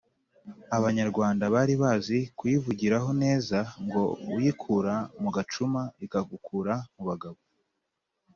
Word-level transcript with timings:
abanyarwanda 0.77 1.43
bari 1.53 1.73
bazi 1.81 2.17
kuyivugiraho 2.37 3.09
neza 3.23 3.57
ngo 3.85 4.03
uyikura 4.35 4.95
mu 5.21 5.29
gacuma 5.35 5.81
ikagukura 6.05 6.73
mu 6.95 7.03
bagabo 7.09 7.39